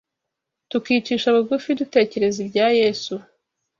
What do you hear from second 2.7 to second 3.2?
Yesu